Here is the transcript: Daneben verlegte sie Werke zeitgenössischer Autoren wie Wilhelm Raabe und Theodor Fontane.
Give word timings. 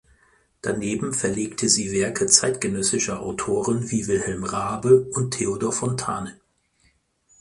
Daneben 0.63 1.13
verlegte 1.13 1.69
sie 1.69 1.91
Werke 1.91 2.25
zeitgenössischer 2.25 3.19
Autoren 3.21 3.91
wie 3.91 4.07
Wilhelm 4.07 4.43
Raabe 4.43 5.01
und 5.11 5.35
Theodor 5.35 5.71
Fontane. 5.71 6.39